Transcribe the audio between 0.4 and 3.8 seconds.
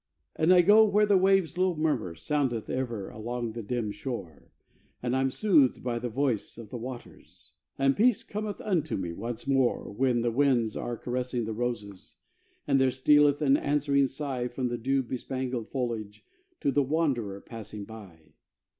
I go where the waves' low murmur Soundeth ever along the